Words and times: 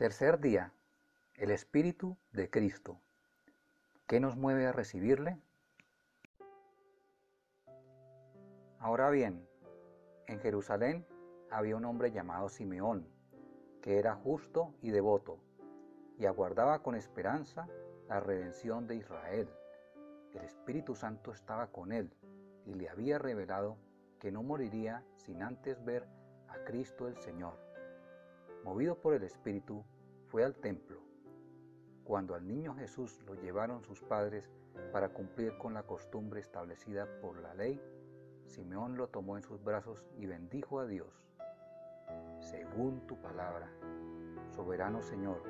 Tercer 0.00 0.40
día, 0.40 0.72
el 1.34 1.50
Espíritu 1.50 2.16
de 2.32 2.48
Cristo. 2.48 2.98
¿Qué 4.06 4.18
nos 4.18 4.34
mueve 4.34 4.66
a 4.66 4.72
recibirle? 4.72 5.38
Ahora 8.78 9.10
bien, 9.10 9.46
en 10.26 10.40
Jerusalén 10.40 11.06
había 11.50 11.76
un 11.76 11.84
hombre 11.84 12.12
llamado 12.12 12.48
Simeón, 12.48 13.06
que 13.82 13.98
era 13.98 14.14
justo 14.14 14.72
y 14.80 14.88
devoto, 14.88 15.38
y 16.16 16.24
aguardaba 16.24 16.82
con 16.82 16.94
esperanza 16.94 17.68
la 18.08 18.20
redención 18.20 18.86
de 18.86 18.96
Israel. 18.96 19.50
El 20.32 20.44
Espíritu 20.46 20.94
Santo 20.94 21.30
estaba 21.30 21.66
con 21.66 21.92
él 21.92 22.10
y 22.64 22.72
le 22.72 22.88
había 22.88 23.18
revelado 23.18 23.76
que 24.18 24.32
no 24.32 24.42
moriría 24.42 25.04
sin 25.16 25.42
antes 25.42 25.84
ver 25.84 26.08
a 26.48 26.64
Cristo 26.64 27.06
el 27.06 27.18
Señor. 27.18 27.69
Movido 28.64 28.94
por 28.94 29.14
el 29.14 29.22
Espíritu, 29.22 29.82
fue 30.28 30.44
al 30.44 30.54
templo. 30.54 31.00
Cuando 32.04 32.34
al 32.34 32.46
niño 32.46 32.74
Jesús 32.74 33.18
lo 33.26 33.34
llevaron 33.34 33.82
sus 33.82 34.02
padres 34.02 34.50
para 34.92 35.08
cumplir 35.08 35.56
con 35.56 35.72
la 35.72 35.84
costumbre 35.84 36.40
establecida 36.40 37.08
por 37.22 37.40
la 37.40 37.54
ley, 37.54 37.80
Simeón 38.44 38.98
lo 38.98 39.08
tomó 39.08 39.38
en 39.38 39.42
sus 39.42 39.64
brazos 39.64 40.04
y 40.18 40.26
bendijo 40.26 40.78
a 40.78 40.86
Dios. 40.86 41.24
Según 42.40 43.06
tu 43.06 43.16
palabra, 43.16 43.70
soberano 44.54 45.00
Señor, 45.00 45.42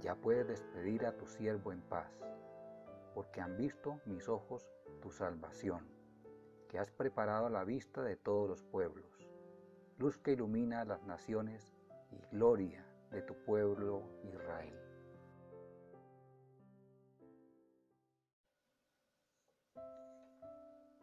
ya 0.00 0.16
puedes 0.16 0.48
despedir 0.48 1.06
a 1.06 1.16
tu 1.16 1.26
siervo 1.28 1.72
en 1.72 1.82
paz, 1.82 2.10
porque 3.14 3.40
han 3.40 3.56
visto 3.56 4.00
mis 4.06 4.28
ojos 4.28 4.66
tu 5.00 5.12
salvación, 5.12 5.86
que 6.68 6.80
has 6.80 6.90
preparado 6.90 7.46
a 7.46 7.50
la 7.50 7.62
vista 7.62 8.02
de 8.02 8.16
todos 8.16 8.48
los 8.48 8.64
pueblos, 8.64 9.28
luz 9.98 10.18
que 10.18 10.32
ilumina 10.32 10.80
a 10.80 10.84
las 10.84 11.04
naciones 11.04 11.73
y 12.14 12.36
gloria 12.36 12.84
de 13.10 13.22
tu 13.22 13.34
pueblo 13.44 14.02
Israel. 14.22 14.78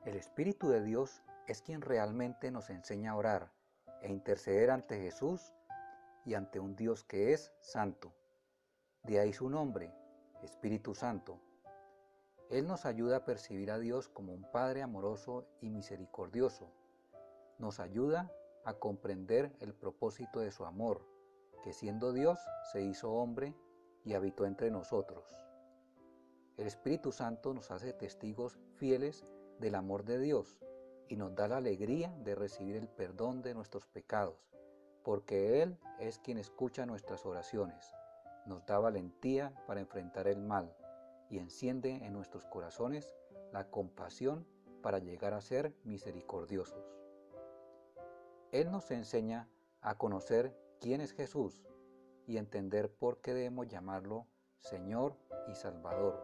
El 0.05 0.15
Espíritu 0.15 0.69
de 0.69 0.81
Dios 0.81 1.21
es 1.47 1.61
quien 1.61 1.81
realmente 1.81 2.49
nos 2.49 2.69
enseña 2.69 3.11
a 3.11 3.15
orar 3.15 3.51
e 4.01 4.11
interceder 4.11 4.71
ante 4.71 4.99
Jesús 4.99 5.53
y 6.25 6.33
ante 6.33 6.59
un 6.59 6.75
Dios 6.75 7.03
que 7.03 7.33
es 7.33 7.51
santo. 7.61 8.13
De 9.03 9.19
ahí 9.19 9.33
su 9.33 9.49
nombre, 9.49 9.93
Espíritu 10.41 10.95
Santo. 10.95 11.39
Él 12.49 12.67
nos 12.67 12.85
ayuda 12.85 13.17
a 13.17 13.25
percibir 13.25 13.71
a 13.71 13.79
Dios 13.79 14.09
como 14.09 14.33
un 14.33 14.43
Padre 14.51 14.81
amoroso 14.81 15.47
y 15.61 15.69
misericordioso. 15.69 16.71
Nos 17.59 17.79
ayuda 17.79 18.31
a 18.65 18.73
comprender 18.73 19.51
el 19.59 19.73
propósito 19.73 20.39
de 20.39 20.51
su 20.51 20.65
amor, 20.65 21.05
que 21.63 21.73
siendo 21.73 22.13
Dios 22.13 22.39
se 22.71 22.81
hizo 22.81 23.11
hombre 23.11 23.55
y 24.03 24.13
habitó 24.13 24.45
entre 24.45 24.71
nosotros. 24.71 25.25
El 26.57 26.67
Espíritu 26.67 27.11
Santo 27.11 27.53
nos 27.53 27.71
hace 27.71 27.93
testigos 27.93 28.59
fieles 28.75 29.25
del 29.59 29.75
amor 29.75 30.03
de 30.03 30.19
Dios 30.19 30.59
y 31.07 31.15
nos 31.15 31.35
da 31.35 31.47
la 31.47 31.57
alegría 31.57 32.13
de 32.19 32.35
recibir 32.35 32.75
el 32.75 32.87
perdón 32.87 33.41
de 33.41 33.53
nuestros 33.53 33.87
pecados, 33.87 34.49
porque 35.03 35.61
Él 35.61 35.77
es 35.99 36.19
quien 36.19 36.37
escucha 36.37 36.85
nuestras 36.85 37.25
oraciones, 37.25 37.93
nos 38.45 38.65
da 38.65 38.79
valentía 38.79 39.53
para 39.67 39.81
enfrentar 39.81 40.27
el 40.27 40.41
mal 40.41 40.75
y 41.29 41.37
enciende 41.37 41.91
en 42.05 42.13
nuestros 42.13 42.45
corazones 42.45 43.13
la 43.51 43.69
compasión 43.69 44.45
para 44.81 44.99
llegar 44.99 45.33
a 45.33 45.41
ser 45.41 45.75
misericordiosos. 45.83 47.00
Él 48.51 48.69
nos 48.69 48.91
enseña 48.91 49.47
a 49.81 49.97
conocer 49.97 50.53
quién 50.81 50.99
es 50.99 51.13
Jesús 51.13 51.63
y 52.27 52.37
entender 52.37 52.93
por 52.93 53.21
qué 53.21 53.33
debemos 53.33 53.67
llamarlo 53.67 54.27
Señor 54.59 55.15
y 55.47 55.55
Salvador. 55.55 56.21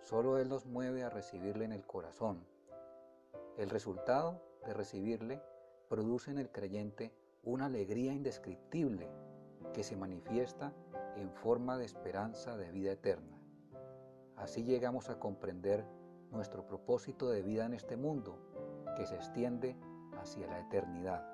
Solo 0.00 0.38
Él 0.38 0.48
nos 0.48 0.64
mueve 0.64 1.02
a 1.02 1.10
recibirle 1.10 1.66
en 1.66 1.72
el 1.72 1.86
corazón. 1.86 2.46
El 3.58 3.68
resultado 3.68 4.42
de 4.66 4.72
recibirle 4.72 5.42
produce 5.88 6.30
en 6.30 6.38
el 6.38 6.50
creyente 6.50 7.14
una 7.42 7.66
alegría 7.66 8.14
indescriptible 8.14 9.10
que 9.74 9.84
se 9.84 9.96
manifiesta 9.96 10.72
en 11.16 11.30
forma 11.30 11.76
de 11.76 11.84
esperanza 11.84 12.56
de 12.56 12.70
vida 12.70 12.92
eterna. 12.92 13.38
Así 14.36 14.64
llegamos 14.64 15.10
a 15.10 15.18
comprender 15.18 15.84
nuestro 16.30 16.66
propósito 16.66 17.28
de 17.28 17.42
vida 17.42 17.66
en 17.66 17.74
este 17.74 17.96
mundo, 17.96 18.38
que 18.96 19.06
se 19.06 19.14
extiende 19.14 19.76
hacia 20.18 20.46
la 20.46 20.60
eternidad. 20.60 21.33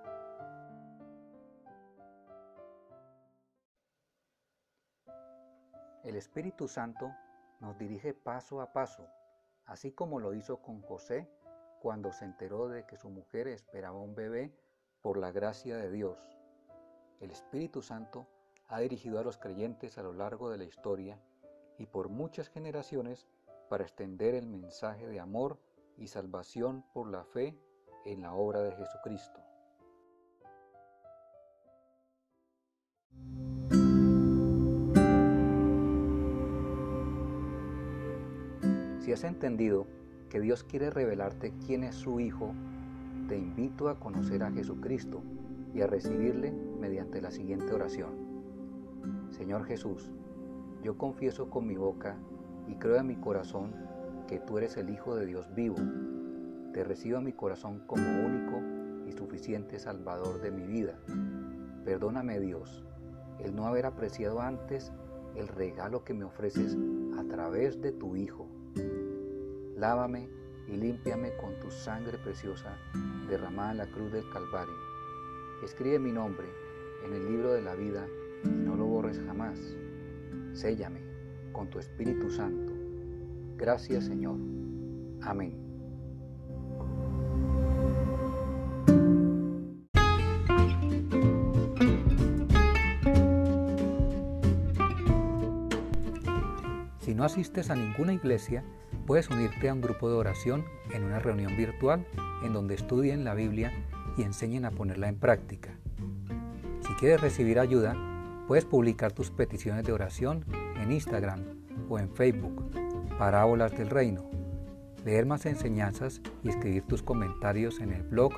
El 6.03 6.17
Espíritu 6.17 6.67
Santo 6.67 7.15
nos 7.61 7.77
dirige 7.77 8.15
paso 8.15 8.63
a 8.63 8.73
paso, 8.73 9.07
así 9.67 9.93
como 9.93 10.19
lo 10.19 10.33
hizo 10.33 10.63
con 10.63 10.81
José 10.81 11.29
cuando 11.79 12.11
se 12.11 12.25
enteró 12.25 12.69
de 12.69 12.87
que 12.87 12.97
su 12.97 13.11
mujer 13.11 13.49
esperaba 13.49 13.99
un 13.99 14.15
bebé 14.15 14.51
por 15.03 15.19
la 15.19 15.31
gracia 15.31 15.77
de 15.77 15.91
Dios. 15.91 16.19
El 17.21 17.31
Espíritu 17.31 17.83
Santo 17.83 18.27
ha 18.69 18.81
dirigido 18.81 19.19
a 19.19 19.23
los 19.23 19.37
creyentes 19.37 19.99
a 19.99 20.03
lo 20.03 20.15
largo 20.15 20.49
de 20.49 20.57
la 20.57 20.65
historia 20.65 21.21
y 21.77 21.85
por 21.85 22.09
muchas 22.09 22.49
generaciones 22.49 23.27
para 23.69 23.85
extender 23.85 24.35
el 24.35 24.47
mensaje 24.47 25.07
de 25.07 25.21
amor 25.21 25.59
y 25.99 26.07
salvación 26.07 26.83
por 26.95 27.11
la 27.11 27.25
fe 27.25 27.59
en 28.07 28.23
la 28.23 28.33
obra 28.33 28.63
de 28.63 28.73
Jesucristo. 28.73 29.50
Si 39.01 39.13
has 39.13 39.25
entendido 39.25 39.87
que 40.29 40.41
Dios 40.41 40.63
quiere 40.63 40.91
revelarte 40.91 41.55
quién 41.67 41.85
es 41.85 41.95
su 41.95 42.21
Hijo, 42.21 42.53
te 43.29 43.39
invito 43.39 43.89
a 43.89 43.99
conocer 43.99 44.43
a 44.43 44.53
Jesucristo 44.53 45.23
y 45.73 45.81
a 45.81 45.87
recibirle 45.87 46.53
mediante 46.53 47.23
la 47.23 47.31
siguiente 47.31 47.73
oración. 47.73 48.11
Señor 49.31 49.65
Jesús, 49.65 50.13
yo 50.83 50.99
confieso 50.99 51.49
con 51.49 51.67
mi 51.67 51.77
boca 51.77 52.19
y 52.69 52.75
creo 52.75 52.97
en 52.97 53.07
mi 53.07 53.17
corazón 53.17 53.73
que 54.29 54.39
tú 54.39 54.59
eres 54.59 54.77
el 54.77 54.91
Hijo 54.91 55.17
de 55.17 55.25
Dios 55.25 55.49
vivo. 55.55 55.77
Te 56.75 56.85
recibo 56.85 57.17
en 57.19 57.25
mi 57.25 57.33
corazón 57.33 57.83
como 57.87 58.05
único 58.05 58.61
y 59.09 59.13
suficiente 59.13 59.79
Salvador 59.79 60.43
de 60.43 60.51
mi 60.51 60.67
vida. 60.67 60.99
Perdóname 61.87 62.39
Dios 62.39 62.85
el 63.39 63.57
no 63.57 63.67
haber 63.67 63.87
apreciado 63.87 64.43
antes 64.43 64.93
el 65.37 65.49
regalo 65.49 66.05
que 66.05 66.13
me 66.13 66.25
ofreces 66.25 66.77
a 67.19 67.25
través 67.25 67.81
de 67.81 67.93
tu 67.93 68.15
Hijo 68.15 68.60
Lávame 69.81 70.29
y 70.69 70.77
límpiame 70.77 71.35
con 71.39 71.59
tu 71.59 71.71
sangre 71.71 72.19
preciosa 72.19 72.77
derramada 73.27 73.71
en 73.71 73.79
la 73.79 73.87
cruz 73.87 74.13
del 74.13 74.29
Calvario. 74.31 74.75
Escribe 75.65 75.99
mi 75.99 76.13
nombre 76.13 76.47
en 77.03 77.15
el 77.15 77.25
libro 77.25 77.55
de 77.55 77.63
la 77.63 77.75
vida 77.75 78.07
y 78.45 78.49
no 78.49 78.77
lo 78.77 78.85
borres 78.85 79.19
jamás. 79.25 79.59
Séllame 80.53 81.01
con 81.53 81.71
tu 81.71 81.79
Espíritu 81.79 82.29
Santo. 82.29 82.75
Gracias 83.57 84.05
Señor. 84.05 84.37
Amén. 85.23 85.57
Si 96.99 97.15
no 97.15 97.25
asistes 97.25 97.71
a 97.71 97.77
ninguna 97.77 98.13
iglesia, 98.13 98.63
Puedes 99.11 99.27
unirte 99.29 99.69
a 99.69 99.75
un 99.75 99.81
grupo 99.81 100.09
de 100.09 100.15
oración 100.15 100.65
en 100.93 101.03
una 101.03 101.19
reunión 101.19 101.57
virtual 101.57 102.07
en 102.45 102.53
donde 102.53 102.77
estudien 102.77 103.25
la 103.25 103.35
Biblia 103.35 103.73
y 104.17 104.23
enseñen 104.23 104.65
a 104.65 104.71
ponerla 104.71 105.09
en 105.09 105.17
práctica. 105.17 105.71
Si 106.87 106.95
quieres 106.95 107.21
recibir 107.21 107.59
ayuda, 107.59 107.97
puedes 108.47 108.65
publicar 108.65 109.11
tus 109.11 109.33
peticiones 109.33 109.85
de 109.85 109.91
oración 109.91 110.45
en 110.81 110.93
Instagram 110.93 111.41
o 111.89 111.99
en 111.99 112.09
Facebook, 112.15 112.71
Parábolas 113.19 113.77
del 113.77 113.91
Reino, 113.91 114.31
leer 115.05 115.27
más 115.27 115.45
enseñanzas 115.45 116.21
y 116.45 116.51
escribir 116.51 116.85
tus 116.85 117.03
comentarios 117.03 117.81
en 117.81 117.93
el 117.93 118.05
blog 118.05 118.33